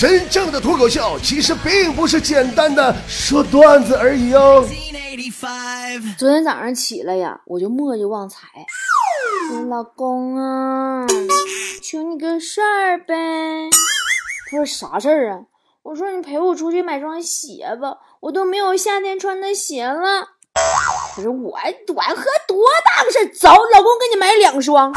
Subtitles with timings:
[0.00, 4.64] 真正的脱口秀其实并不是简单的说段子而已哦。
[6.16, 8.46] 昨天早上起来呀，我就磨叽旺财，
[9.48, 11.04] 说老公啊，
[11.82, 13.16] 求你个事儿呗。
[14.48, 15.40] 他说啥事儿啊？
[15.82, 20.28] 我说你陪我出去买双鞋吧，我都没有夏天穿的鞋了。
[21.16, 23.26] 他说我我和多大个事儿？
[23.34, 24.94] 走，老公给你买两双。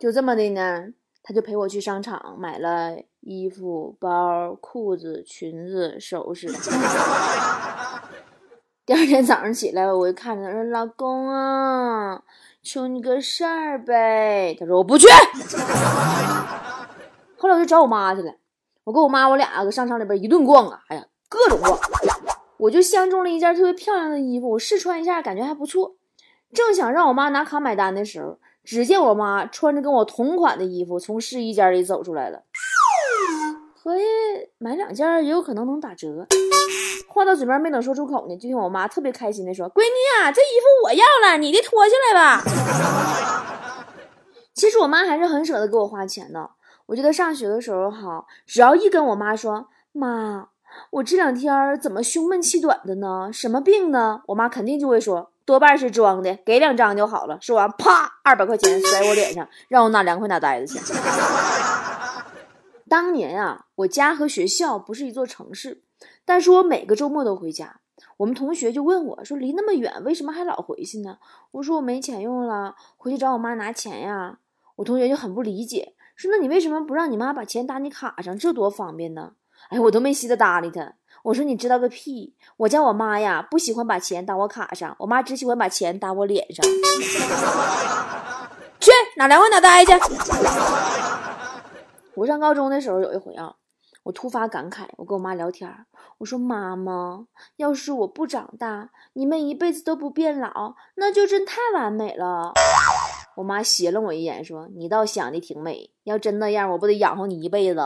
[0.00, 0.80] 就这么的呢，
[1.22, 6.46] 他就陪我去商场买了衣服、包、裤子、裙子、首饰。
[8.86, 12.22] 第二天早上起来，我就看着他说：“老公啊，
[12.62, 15.06] 求你个事儿呗。”他说：“我不去。
[17.38, 18.32] ”后来我就找我妈去了。
[18.84, 21.78] 我跟我妈我俩搁商场里边一顿逛啊，哎呀，各种逛。
[22.58, 25.96] 我就相中了一件特别漂亮的衣服，我试穿一下，感觉还不错。
[26.52, 32.42] 正想让我妈拿卡买单的时候，只见我妈穿着跟我同款的衣服从试衣间里走出来了。
[33.84, 34.02] 合计
[34.56, 36.26] 买两件也有可能能打折。
[37.06, 42.42] 话到嘴边没等说出口呢，就听我妈特别开心的说：“闺女啊，这衣服我要了，你的脱下来吧。
[44.56, 46.48] ”其实我妈还是很舍得给我花钱的。
[46.86, 50.48] 我记得上学的时候哈，只要一跟我妈说：“妈，
[50.88, 53.28] 我这两天怎么胸闷气短的呢？
[53.30, 60.94] 什么病呢？”我妈肯定就会说：“多半是装的，给两张就好了。”说完，啪，二百块钱甩我脸上，让我拿凉快哪呆子去。
[62.94, 65.82] 当年啊，我家和学校不是一座城市。
[66.24, 67.80] 但是我每个周末都回家，
[68.18, 71.18] 我们同学就问我说：“离那么远，为什么还老回去呢？”
[71.50, 74.38] 我说：“我没钱用了，回去找我妈拿钱呀。”
[74.76, 78.38] 我同学就很不理解，说：“那你为什么不让你妈把钱打你卡上？
[78.38, 79.32] 这多方便呢！”
[79.70, 80.92] 哎，我都没稀得搭理他。
[81.24, 82.36] 我说：“你知道个屁！
[82.58, 86.64] 我家我妈呀，不喜欢把钱打我卡上，我妈只喜欢把钱打我脸上。
[88.78, 89.90] 去哪凉快哪待去。”
[92.16, 93.56] 我上高中的时候有一回啊。
[94.04, 95.86] 我突发感慨，我跟我妈聊天
[96.18, 102.52] 我说：“妈妈，要是我不长大，你们一辈子都不变老，那就真太完美了。”
[103.36, 107.80] 我妈斜了我一眼，说：“你倒想的挺美，要真那样，我不得养活你一辈子？”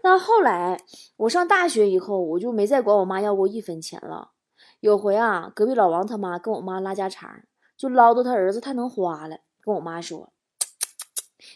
[0.00, 0.80] 到后来
[1.16, 4.30] 我上大学以后，我就没再管我妈要过一分钱了。
[4.78, 7.28] 有回啊，隔壁老王他妈跟我妈拉家常，
[7.76, 10.32] 就唠叨他儿子太能花了，跟我妈说。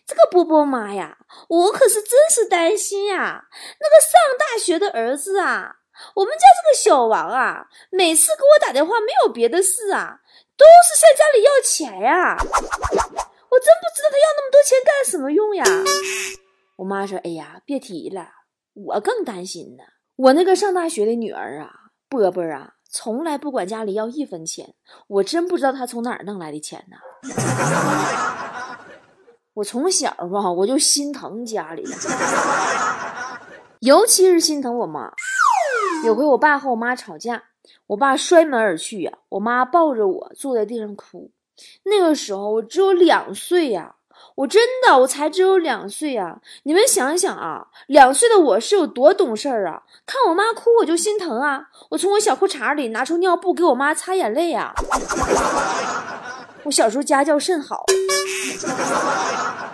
[0.07, 1.19] 这个波波妈呀，
[1.49, 3.45] 我可是真是担心呀！
[3.81, 5.77] 那个上大学的儿子啊，
[6.15, 10.21] 我们家这个小王啊，每次给我打电话没有别的事啊，
[10.57, 12.37] 都是向家里要钱呀。
[12.39, 15.65] 我真不知道他要那么多钱干什么用呀。
[16.77, 18.29] 我妈说：“哎呀，别提了，
[18.73, 19.85] 我更担心呢。
[20.17, 21.71] 我那个上大学的女儿啊，
[22.09, 24.75] 波波啊，从来不管家里要一分钱，
[25.07, 26.97] 我真不知道他从哪儿弄来的钱呢。”
[29.55, 31.85] 我从小吧，我就心疼家里，
[33.81, 35.13] 尤其是心疼我妈。
[36.05, 37.45] 有回我爸和我妈吵架，
[37.87, 41.31] 我爸摔门而去呀，我妈抱着我坐在地上哭。
[41.85, 43.95] 那个时候我只有两岁呀，
[44.35, 46.41] 我真的我才只有两岁呀。
[46.65, 49.85] 你们想想啊，两岁的我是有多懂事儿啊！
[50.05, 54.75] 看我妈哭我就心疼啊，我从我小裤衩里拿出尿布给我妈擦眼泪呀。
[56.65, 57.87] 我小时候家教甚好。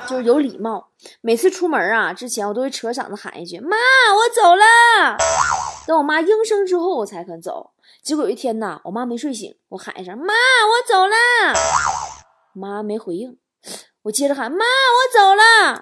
[0.08, 0.88] 就是有礼貌，
[1.20, 4.64] 每次出门啊之前，我都会扯嗓子喊一句：“妈，我走了。”
[5.86, 7.70] 等我妈应声之后，我才肯走。
[8.02, 11.14] 结果有一天呐，我妈没睡醒，我喊一声：“妈，我走了。”
[12.54, 13.38] 妈没回应，
[14.02, 15.80] 我接着喊：“妈，我走了。”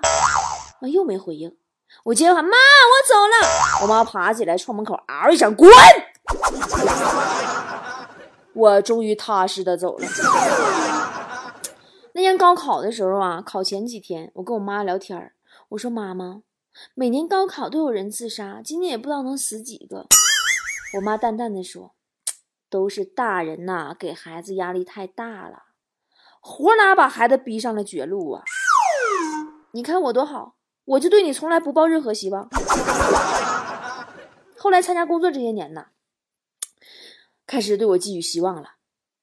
[0.82, 1.56] 妈又没回应，
[2.04, 3.34] 我接着喊：“妈，我走了。”
[3.80, 5.72] 我妈爬起来，冲门口嗷一声：“滚！”
[8.52, 10.06] 我终于踏实的走了。
[12.18, 15.32] 那年高考的时候啊，考前几天，我跟我妈聊天
[15.68, 16.42] 我说：“妈妈，
[16.94, 20.08] 每年高考都有人自杀，今年也不知道能死几个。”
[20.98, 21.94] 我妈淡淡的说
[22.68, 25.66] ：“都是大人呐，给孩子压力太大了，
[26.40, 28.42] 活哪把孩子逼上了绝路啊！
[29.70, 32.48] 你看我多好，我就对你从来不抱任何希望。
[34.56, 35.87] 后来参加工作这些年呢，
[37.46, 38.70] 开始对我寄予希望了，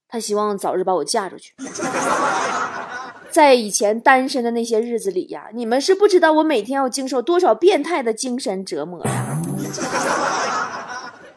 [0.08, 1.54] 他希望早日把我嫁出去。”
[3.36, 9.42] 在以前单身的那些日子里呀，你们是不知道我每天要经受多少变态的精神折磨呀。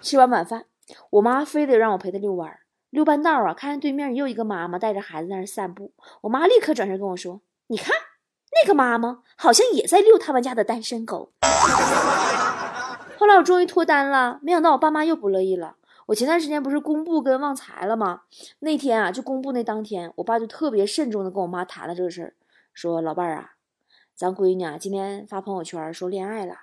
[0.00, 0.66] 吃完晚饭，
[1.10, 2.60] 我妈非得让我陪她遛弯儿。
[2.90, 5.90] 遛半道啊，看见对面又一个妈妈带着孩子在那散步，
[6.20, 7.92] 我妈立刻转身跟我说：“你看，
[8.62, 11.32] 那个妈妈好像也在遛他们家的单身狗。”
[13.18, 15.74] 后来我终于脱单了，没想到我爸妈又不乐意了。
[16.08, 18.22] 我前段时间不是公布跟旺财了吗？
[18.60, 22.32] 那天啊，就公布那当天，我爸就特别慎重的跟我妈谈了这个事儿，
[22.72, 23.50] 说老伴儿啊，
[24.16, 26.54] 咱闺女啊今天发朋友圈说恋爱了。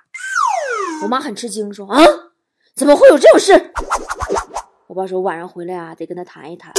[1.03, 2.01] 我妈很吃惊，说啊，
[2.73, 3.71] 怎么会有这种事？
[4.87, 6.73] 我爸说晚上回来啊得跟他谈一谈。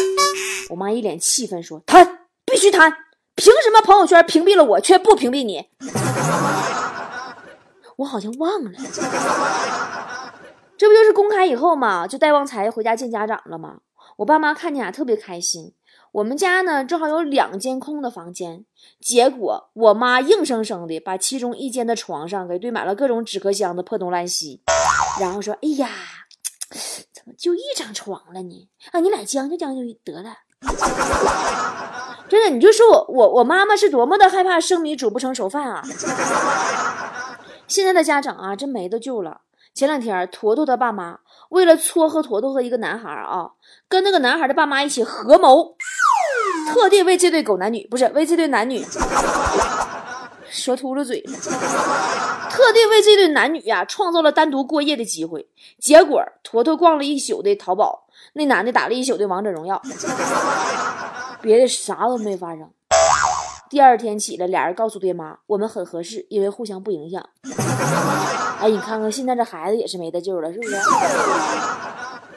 [0.71, 2.93] 我妈一脸气愤说谈必须谈，
[3.37, 5.69] 凭什么朋友圈屏蔽了我却不屏蔽你？
[7.99, 8.73] 我好像忘了，
[10.79, 13.79] 这不就是公开以后嘛，就带旺财回家见家长了吗？
[14.19, 15.75] 我爸妈看见啊特别开心。
[16.13, 18.65] 我们家呢正好有两间空的房间，
[19.01, 24.63] 结果我妈硬生生的把其中一间的床上给堆满了各种纸壳箱的破东烂西，
[25.21, 25.91] 然后说：“哎呀，
[27.13, 28.69] 怎么就一张床了呢？
[28.93, 30.37] 啊，你俩将就将就得了。
[32.29, 35.83] ”真的，你就说我我我妈妈是多么的害怕生米煮不成熟饭啊！
[37.69, 39.43] 现在的家长啊，真没得救了。
[39.77, 41.19] 前两天，坨坨的爸妈
[41.51, 43.51] 为了撮合坨坨和一个男孩啊，
[43.91, 45.77] 跟那个男孩的爸妈一起合谋。
[46.73, 48.83] 特地为这对狗男女，不是为这对男女，
[50.49, 51.39] 说秃噜嘴了。
[52.51, 55.47] 特地为这对男女呀，创造了单独过夜的机会。
[55.79, 59.83] 结果，坨坨逛了一宿的淘宝，那男的打了一宿的王者荣耀，
[61.43, 62.71] 别的啥都没发生。
[63.69, 67.29] 第二天起来，俩人告诉爹妈，我们很合适，因为互相不影响。
[68.59, 70.77] 哎，你看看现在这孩子也是没得救了，是不是？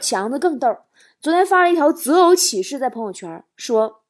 [0.00, 0.68] 强子更逗，
[1.20, 4.00] 昨天发了一条择偶启事在朋友圈，说。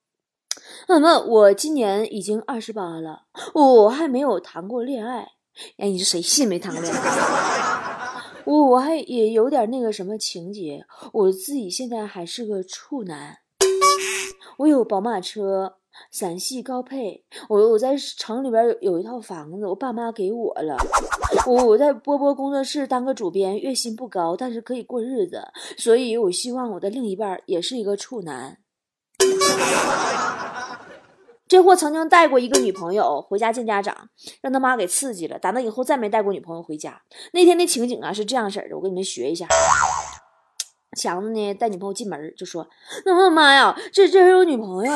[0.88, 3.22] 妈妈，我今年已经二十八了，
[3.54, 5.28] 我还没有谈过恋爱。
[5.76, 7.00] 哎，你说谁信没谈过恋爱？
[8.44, 13.38] 我我还也有点那个什么情节，我自己现在还是个处男。
[14.58, 15.76] 我有宝马车，
[16.10, 17.24] 陕系高配。
[17.48, 20.76] 我我在城里边有有一套房子，我爸妈给我了。
[21.46, 25.42] 我我在波波工作室当个主编，月薪不高，但是可以过日子。
[25.76, 28.58] 所以我希望我的另一半也是一个处男。
[31.46, 34.08] 这货曾经带过一个女朋友回家见家长，
[34.40, 35.36] 让他妈给刺激了。
[35.36, 37.02] 打那以后再没带过女朋友回家。
[37.32, 39.48] 那天的情景啊是这样式的，我给你们学一下。
[40.96, 42.66] 强子呢带女朋友进门就说
[43.06, 44.92] ：“那我妈呀，这这是我女朋友。”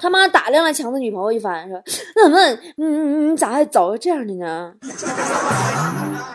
[0.00, 1.82] 他妈打量了强子女朋友一番，说
[2.16, 2.38] ：“那么，
[2.76, 2.78] 嗯，
[3.26, 4.74] 你你咋还找个这样的呢？”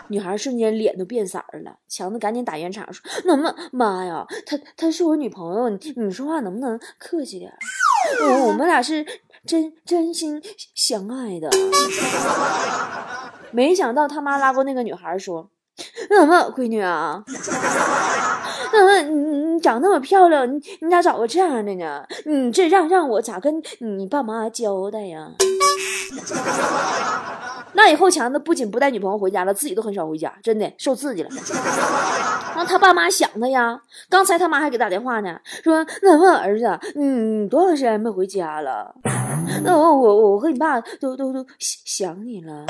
[0.08, 1.76] 女孩瞬间脸都变色了。
[1.86, 7.52] 强子赶紧打圆场说：“那么，妈呀，她她是我女朋友，你你说话能不能客气点？
[8.22, 9.04] 我我们俩是
[9.46, 10.42] 真真心
[10.74, 11.50] 相爱的。”
[13.50, 15.50] 没想到他妈拉过那个女孩说
[16.10, 17.22] ：“那么，闺女啊。
[18.70, 22.04] ”那么你你长那么漂亮，你你咋找个这样的呢？
[22.26, 25.32] 你这让让我咋跟你爸妈交代呀？
[27.74, 31.28] 那以后强子不仅不带女朋友回家了，自己都很少回家，真的受刺激了。
[32.56, 33.80] 让他爸妈想他呀。
[34.08, 38.92] 刚才他妈还给打电话呢，说那问儿子，你多长时间没回家了？
[39.62, 42.64] 那我我我和你爸都都都想你了。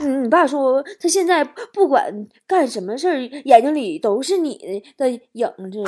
[0.00, 1.44] 嗯，你爸说他现在
[1.74, 5.20] 不管干什么事儿，眼睛里都是你的影
[5.70, 5.84] 子。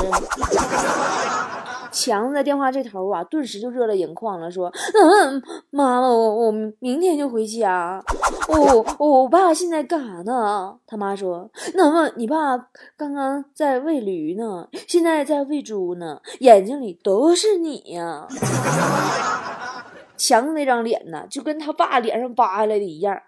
[1.91, 8.03] 强子在电话这头啊，顿时就热泪盈眶了，说：“嗯，妈妈，我我明天就回家。
[8.49, 12.57] 我我我爸现在干啥呢？”他妈说：“那么你爸
[12.97, 18.27] 刚刚在喂驴呢，现在在喂猪呢，眼睛里都是你呀。”
[20.17, 23.19] 强子那张脸呢，就跟他爸脸上扒下来的一样。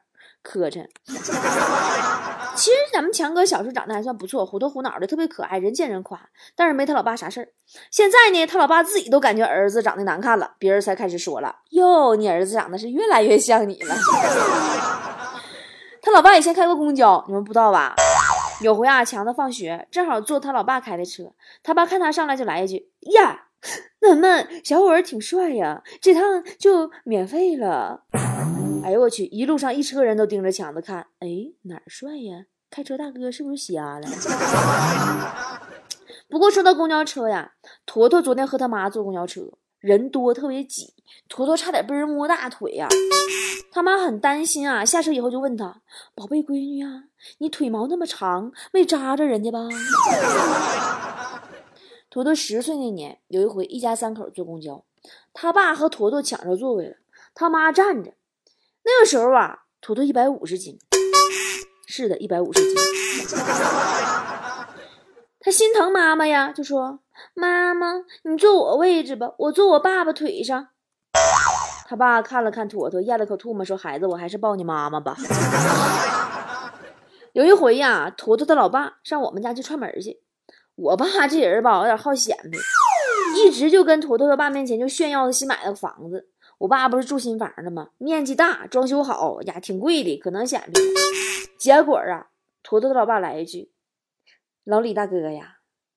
[0.43, 0.87] 磕碜。
[2.55, 6.21] 其实咱们强哥小时候长得还算不错，虎头虎脑的，特别可爱，人见人夸。
[6.55, 7.49] 但是没他老爸啥事儿。
[7.91, 13.95] 现在呢，他老爸自己都感觉儿子长得难看了，别人才开始说了：“哟，你儿子长得是越来越像你了。
[16.03, 17.95] ”他老爸以前开过公交，你们不知道吧？
[18.61, 23.47] 有回啊，强子放学正好坐他老爸开的车，他爸看他上来就来一句：“呀，
[24.03, 26.23] 那么小伙儿挺帅呀，这趟
[26.59, 28.03] 就免费了。”
[28.85, 29.25] 哎呦我去！
[29.27, 31.29] 一路上一车人都盯着强子看，哎，
[31.63, 32.47] 哪儿帅呀？
[32.71, 34.09] 开车大哥是不是瞎了？
[36.29, 37.53] 不过说到公交车呀，
[37.87, 39.43] 坨坨昨天和他妈坐公交车，
[39.79, 40.95] 人多特别挤，
[41.29, 42.89] 坨坨差点被人摸大腿呀。
[43.71, 45.83] 他妈很担心啊，下车以后就问他
[46.17, 47.05] ：“宝贝闺女啊，
[47.39, 49.61] 你腿毛那么长，没扎着人家吧？”
[52.11, 54.85] 坨坨十岁那年，有一回一家三口坐公交，
[55.33, 56.97] 他爸和坨坨抢着座位了，
[57.35, 58.15] 他妈站着。
[58.85, 60.79] 那个时候啊，坨坨一百五十斤，
[61.87, 62.75] 是的，一百五十斤。
[65.41, 67.01] 他心疼妈妈呀，就说
[67.35, 70.69] ：“妈妈，你坐我位置吧，我坐我爸爸腿上。”
[71.89, 75.17] 他爸看了看坨坨，咽了口唾沫，说：“孩子，我还是抱你妈妈吧。
[77.35, 80.21] ”有一回呀，坨坨他老爸上我们家去串门去，
[80.77, 82.59] 我爸这人吧，有点好显摆，
[83.37, 86.29] 一直就跟坨坨他爸面前就炫耀他新买的房子。
[86.63, 87.89] 我爸不是住新房的吗？
[87.99, 90.81] 面积大，装修好呀，挺贵的，可能显摆。
[91.59, 92.29] 结果啊，
[92.63, 93.73] 坨坨的老爸来一句
[94.63, 95.57] ：“老李大哥呀，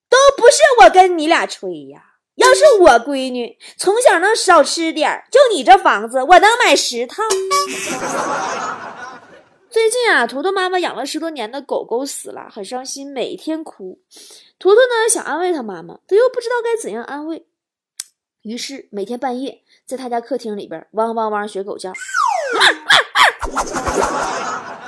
[0.10, 2.14] 都不是我跟你俩吹呀。
[2.34, 7.22] 要是我闺女从小能少吃点就你这房子，我能买十套。
[9.70, 14.00] ”最近啊，图图妈妈养了十多年的狗狗死了，很伤心，每天哭。
[14.58, 17.46] 图图呢想安慰他妈妈，他又不知道该怎样安慰，
[18.42, 21.94] 于是每天半夜在他家客厅里边汪汪汪学狗叫，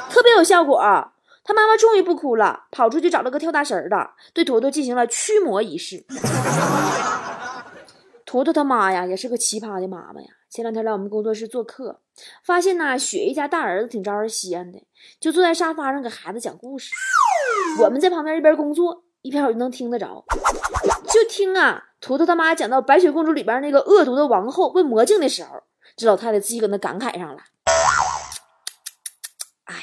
[0.09, 0.81] 特别有效果。
[1.43, 6.03] 他妈妈终于不哭了，跑出去找了个跳大神的，对坨坨进行了驱魔仪式。
[8.25, 10.27] 坨坨他妈呀，也是个奇葩的妈妈呀。
[10.49, 12.01] 前两天来我们工作室做客，
[12.43, 14.81] 发现呢，雪姨家大儿子挺招人稀罕的，
[15.19, 16.91] 就坐在沙发上给孩子讲故事。
[17.79, 20.25] 我们在旁边一边工作，一边我就能听得着。
[21.11, 25.63] 就听啊，图图他妈讲到白雪公主里边那个恶毒的王后问魔镜的时候，
[25.95, 27.41] 这老太太自己搁那感慨上了。
[29.65, 29.81] 哎呀，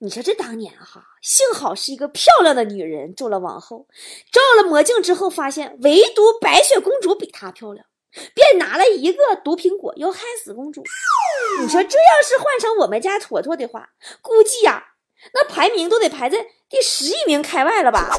[0.00, 3.86] 你说这当年哈，幸好是一个漂亮的女人做了王后，
[4.30, 7.86] 照了魔镜之后发现，唯独白雪公主比她漂亮。
[8.34, 10.82] 便拿了一个毒苹果，要害死公主。
[11.62, 13.88] 你说这要是换成我们家坨坨的话，
[14.20, 14.91] 估计呀，
[15.34, 16.38] 那排名都得排在
[16.68, 18.10] 第十一名开外了吧？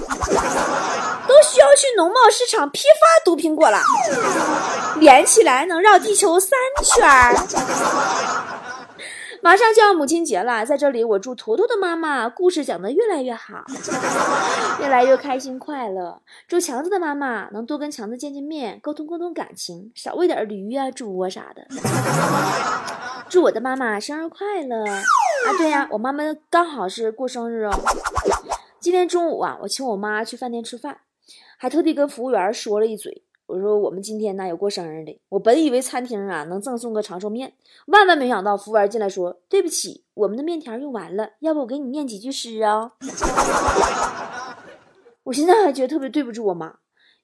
[1.27, 3.79] 都需要去农贸市场批发毒苹果了，
[5.00, 6.51] 连起来能绕地球三
[6.83, 7.33] 圈儿。
[9.41, 13.65] 马上就要母亲节了，在这里我祝坨坨的妈妈故事讲得越来越好，
[14.79, 16.22] 越来越开心快乐。
[16.48, 21.67] 祝强子的妈妈能多跟强子见见面，沟通沟通感情，少喂点驴啊、猪啊啥的。
[23.27, 24.86] 祝我的妈妈生日快乐
[25.45, 25.57] 啊！
[25.57, 27.71] 对呀，我妈妈刚好是过生日哦。
[28.79, 31.01] 今天中午啊，我请我妈去饭店吃饭，
[31.57, 33.23] 还特地跟服务员说了一嘴。
[33.45, 37.53] 我说我们今天呢有过生日的，我本以为餐厅啊能赠送个长寿面，
[37.88, 42.93] 万万没想到服务员进来说对不起，我们的面条用完了，要不我给你念几句诗啊？
[45.23, 46.75] 我现在还觉得特别对不住我妈，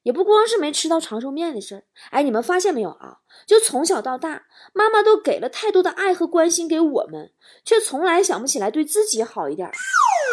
[0.02, 3.18] 也不光是没吃到长寿面的事儿，哎，你们发现没有啊？
[3.46, 7.32] 就从小到大，妈妈都给了太多的爱和关心给我们，
[7.64, 9.72] 却从来想不起来对自己好一点儿。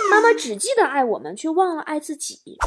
[0.09, 2.57] 妈妈只记得爱我们，却忘了爱自己。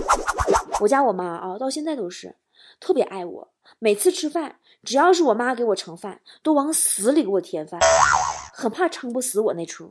[0.81, 2.37] 我家我妈啊，到现在都是。
[2.79, 7.79] 特别爱我，每次吃饭，只要是我妈给我盛饭，都往死里给我添饭，
[8.55, 9.91] 很怕撑不死我那出。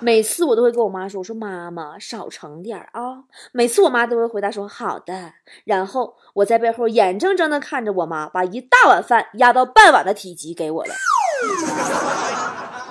[0.00, 5.32] 每次我都会跟我妈说：“我说妈妈少盛点啊。”每次我妈都会回答说：“好的。”
[5.64, 10.94] 然后我在背后眼睁睁地看着我妈把一大碗饭压到半碗的体积给我了。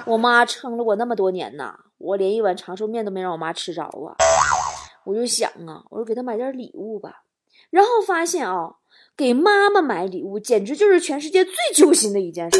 [0.05, 4.15] 我妈撑了我那么多年呐，我连一碗长寿面都没让我妈吃着啊。
[5.03, 7.23] 我就想啊，我说给她买点礼物吧。
[7.69, 8.75] 然后发现啊，
[9.15, 12.59] 给妈妈买礼物简直就是全世界最揪心的一件事。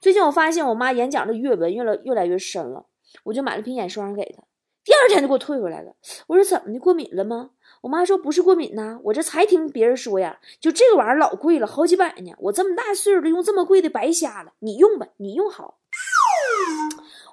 [0.00, 2.86] 最近我发现我妈眼角的月纹越来越来越深了，
[3.24, 4.42] 我就买了瓶眼霜给她，
[4.84, 5.92] 第二天就给我退回来了。
[6.26, 7.50] 我说怎么的，过敏了吗？
[7.82, 12.32] 我妈说不是过敏呐，我这才听别人说呀，就这个玩意儿老贵了，好几百呢。
[12.38, 14.52] 我这么大岁数了，用这么贵的白瞎了。
[14.60, 15.78] 你用吧，你用好。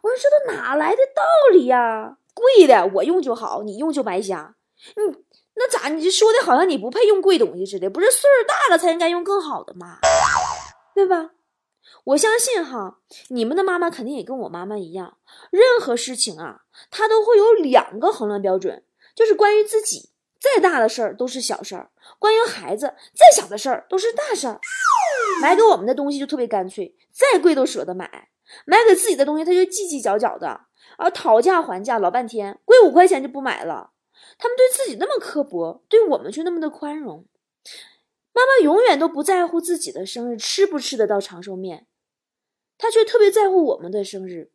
[0.01, 2.17] 我说这都哪来的道理呀？
[2.33, 4.55] 贵的我用就好，你用就白瞎。
[4.95, 5.23] 嗯。
[5.55, 5.87] 那咋？
[5.89, 9.99] 你说的好像你不配用贵东西似的，不是岁数大了才应该用更好的吗？
[10.95, 11.29] 对吧？
[12.05, 12.99] 我相信哈，
[13.29, 15.17] 你们的妈妈肯定也跟我妈妈一样，
[15.51, 18.83] 任何事情啊，她都会有两个衡量标准，
[19.15, 24.59] 就是关于自己，再大的事儿都是小事儿；关于孩子，再小的事儿都是大事儿。
[25.41, 28.07] 买给我们的东西就特别干脆，再贵都舍得买；
[28.65, 30.61] 买给自己的东西，他就叽叽角角的，
[30.97, 33.91] 啊，讨价还价老半天，贵五块钱就不买了。
[34.37, 37.25] 他们对自己那么刻薄，对我们却那么的宽容。
[38.33, 41.87] 妈妈永远都不在乎自己的生日吃不吃得到长寿面，
[42.77, 44.49] 她却特别在乎我们的生日。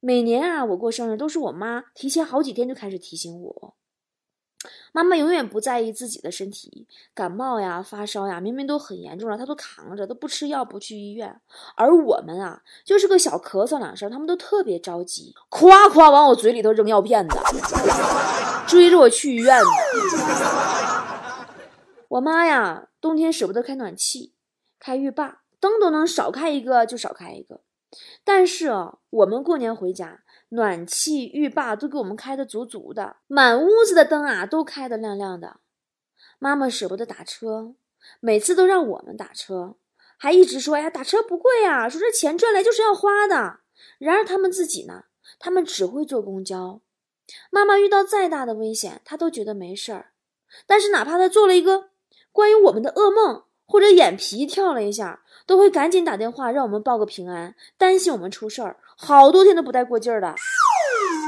[0.00, 3.74] 每年啊，我过生日都是我妈提前好几天就开始提醒我。
[4.92, 11.40] 妈妈永远不在意自己的身体，感冒呀、发烧呀，明明都很严重了，她都扛着，都不吃药，不去医院。
[11.76, 17.36] 而我们啊，就是个小咳嗽两声，他们都特别着急，夸夸往我嘴里头扔药片子，
[18.66, 19.58] 追着我去医院。
[22.08, 24.32] 我妈呀，冬天舍不得开暖气，
[24.78, 27.60] 开浴霸，灯都能少开一个就少开一个。
[28.24, 30.22] 但是啊，我们过年回家。
[30.48, 35.58] 暖气、浴霸都给我们开的足足的，满屋子的灯啊都开的亮亮的。
[36.38, 37.74] 妈妈舍不得打车，
[38.20, 39.76] 每次都让我们打车，
[40.16, 43.60] 还一直说：“呀，打车不贵呀，说这钱赚来就是要花的。”
[43.98, 45.04] 然而他们自己呢，
[45.38, 46.80] 他们只会坐公交。
[47.50, 50.12] 妈妈遇到再大的危险，她都觉得没事儿。
[50.66, 51.90] 但是哪怕她做了一个
[52.34, 60.34] 关于我们的噩梦，或者眼皮跳了一下，都会赶紧打电话让我们报个平安，担心我们出事儿，好多天都不带过劲儿的。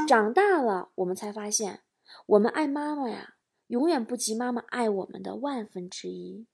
[0.05, 1.79] 长大了，我们才发现，
[2.25, 3.35] 我们爱妈妈呀，
[3.67, 6.45] 永远不及妈妈爱我们的万分之一。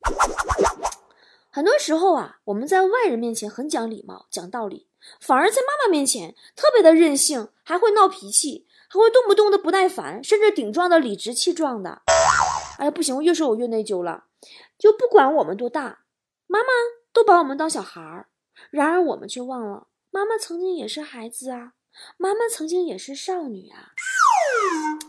[1.50, 4.88] 很多时候啊，我们在外人面前很讲礼貌、讲道理，
[5.19, 12.03] 反而在妈妈面前特别的任性，还会闹脾气，还会动不动的不耐烦，甚至顶撞的理直气壮的。
[12.77, 14.25] 哎呀，不行，我越说我越内疚了。
[14.77, 16.05] 就不管我们多大，
[16.47, 16.67] 妈妈
[17.11, 18.27] 都把我们当小孩儿，
[18.69, 21.73] 然而我们却忘了，妈妈曾经也是孩子啊，
[22.17, 23.91] 妈妈曾经也是少女啊。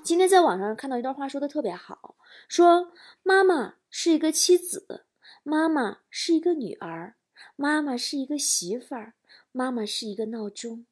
[0.03, 2.17] 今天在网上看到一段话，说的特别好，
[2.49, 2.93] 说
[3.23, 5.07] 妈妈是一个妻子。
[5.47, 7.17] 妈妈是一个女儿，
[7.55, 9.13] 妈妈是一个媳妇儿，
[9.53, 10.87] 妈妈是一个闹钟，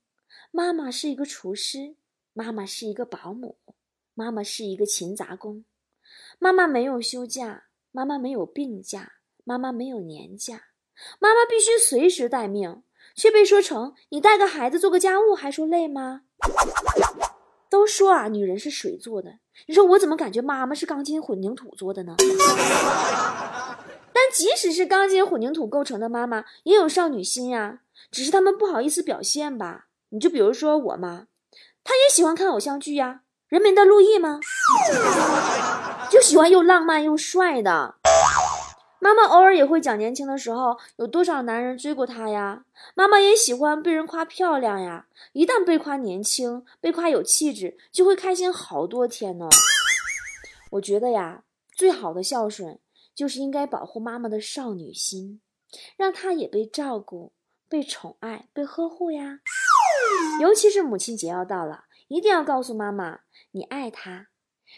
[0.50, 1.96] 妈妈是一个厨师，
[2.34, 3.56] 妈妈是一个保姆，
[4.12, 5.64] 妈妈是一个勤杂工。
[6.42, 9.12] 妈妈没有休假，妈妈没有病假，
[9.44, 10.62] 妈妈没有年假，
[11.20, 12.82] 妈妈必须随时待命，
[13.14, 16.22] 却被说成你带个孩子做个家务还说累吗？
[17.70, 22.16] 都说啊，女人是水做的，你说我怎么感觉妈妈是钢筋混凝土做的呢？
[24.12, 29.86] 但即使是钢筋混凝土构成的妈妈，也有少女心呀，只是他们不好意思表现吧。
[30.08, 31.28] 你就比如说我妈，
[31.84, 34.40] 她也喜欢看偶像剧呀，人民的路易吗？
[36.12, 37.94] 就喜欢又浪漫又帅的。
[39.00, 42.64] 妈妈偶尔也会讲年轻的时候有多少男人追过她呀。
[42.94, 49.48] 妈妈也喜欢被人夸漂亮呀，一旦被夸年轻，被夸有气质，就会开心好多天呢。
[50.72, 52.78] 我觉得呀，最好的孝顺。
[53.14, 55.42] 就是应该保护妈妈的少女心，
[55.98, 57.32] 让她也被照顾、
[57.68, 59.40] 被宠爱、被呵护呀。
[60.40, 64.28] 尤其是母亲节要到了，一定要告诉妈妈你爱她。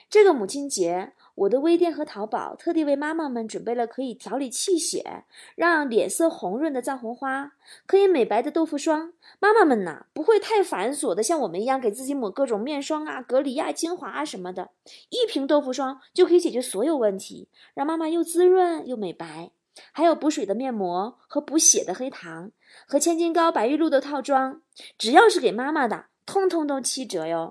[0.09, 1.13] 这个母亲节。
[1.37, 5.25] 我的微店和淘宝特地为妈妈们准备了可以调理气血、
[5.57, 7.55] 让脸色红润的藏红花，
[7.87, 9.15] 可以美白的豆腐霜。
[9.41, 14.71] 妈妈们呐，不会太繁琐的，像我们一样给自己抹各种面霜啊、隔离啊、精华啊什么的。
[15.09, 19.51] 一瓶豆腐霜就可以解决所有问题，让妈妈又滋润又美白。
[19.91, 22.53] 还有补水的面膜和补血的黑糖，
[22.87, 24.63] 和千金膏、白玉露的套装，
[24.97, 27.51] 只要是给妈妈的，通通都七折哟。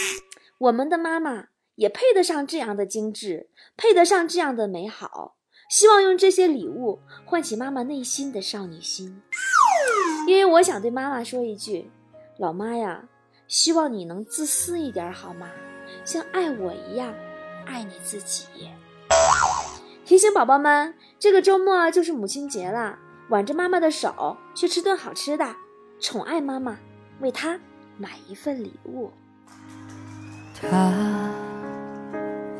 [0.56, 1.48] 我们的妈妈。
[1.78, 5.36] 也配得上这样的精致，配得上这样的美好。
[5.70, 9.22] 希望用这些礼物唤起妈妈内心的少女心，
[10.26, 11.88] 因为我想对妈妈说一句
[12.36, 13.08] ：“老妈呀，
[13.46, 15.48] 希望你能自私一点好吗？
[16.04, 17.14] 像爱我一样
[17.64, 18.46] 爱你自己。”
[20.04, 25.54] 提醒宝宝们，这个周末就是母亲节了，挽着妈妈的手去吃顿好吃的，
[26.00, 26.78] 宠爱妈妈，
[27.20, 27.60] 为她
[27.96, 29.12] 买一份礼物。
[30.60, 31.47] 他。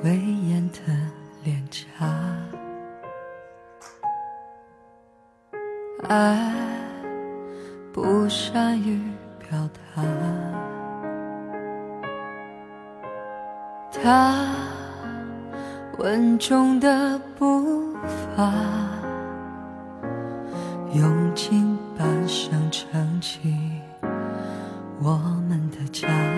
[0.04, 0.78] 威严的
[1.42, 2.06] 脸颊，
[6.08, 6.54] 爱
[7.92, 9.00] 不善于
[9.38, 10.02] 表达，
[13.90, 14.46] 他
[15.98, 17.92] 稳重的步
[18.36, 18.52] 伐，
[20.94, 23.52] 用尽半生撑起
[25.02, 26.37] 我们的家。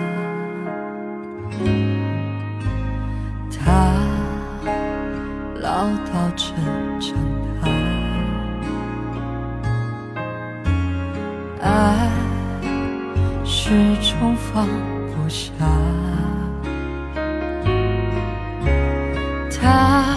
[5.81, 6.53] 唠叨成
[6.99, 7.17] 长
[11.59, 12.07] 大，爱
[13.43, 14.67] 始终放
[15.07, 15.51] 不下。
[19.59, 20.15] 他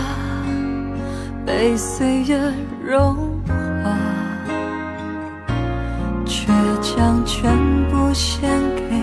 [1.46, 2.38] 被岁月
[2.85, 3.96] 融化，
[6.27, 7.50] 却将全
[7.88, 9.03] 部献给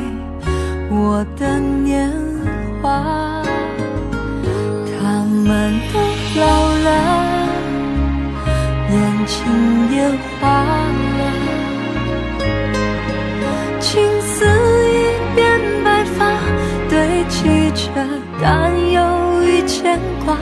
[0.92, 2.14] 我的年
[2.84, 3.31] 华。
[9.32, 9.40] 情
[9.96, 9.96] 也
[10.42, 10.42] 花
[11.18, 11.22] 了，
[13.80, 13.88] 青
[14.22, 14.96] 丝已
[15.34, 15.40] 变
[15.86, 16.20] 白发，
[16.90, 17.82] 堆积着
[18.42, 18.46] 担
[18.92, 19.00] 忧
[19.44, 20.36] 与牵挂。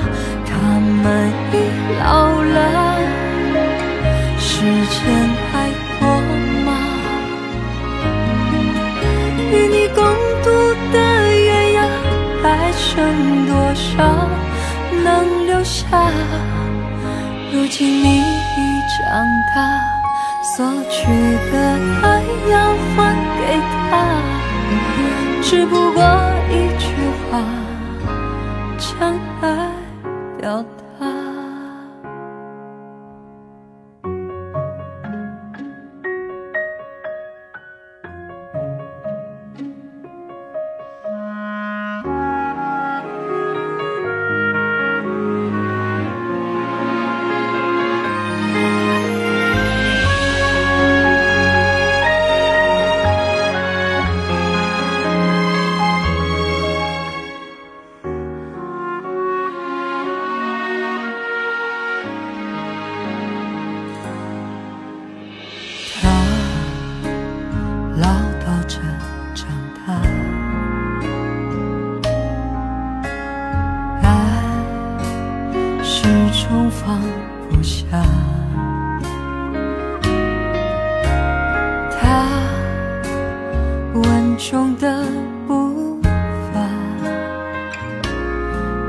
[0.43, 0.49] 他
[1.03, 1.05] 们
[1.53, 1.55] 已
[1.99, 2.03] 老
[2.41, 2.57] 了，
[4.39, 4.49] 时
[4.95, 4.99] 间
[5.51, 5.53] 还
[5.99, 6.01] 多
[6.65, 6.67] 吗？
[9.51, 9.97] 与你共
[10.43, 10.47] 度
[10.91, 10.97] 的
[11.37, 11.77] 月牙，
[12.41, 12.89] 还剩
[13.45, 13.87] 多少？
[15.03, 15.05] 能
[15.45, 15.77] 留下。
[17.51, 18.21] 如今你
[19.09, 19.57] 已长大，
[20.43, 21.07] 索取
[21.51, 21.53] 的
[22.03, 22.53] 爱要
[22.95, 22.97] 还
[23.39, 23.41] 给
[23.89, 23.91] 他，
[25.41, 25.99] 只不过
[26.51, 26.85] 一句
[27.31, 27.41] 话，
[28.77, 29.43] 将爱
[30.39, 30.78] 表达。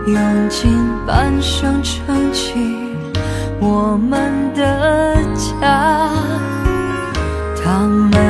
[0.07, 2.55] 用尽半生撑起
[3.61, 6.11] 我们的家
[7.63, 8.30] 他们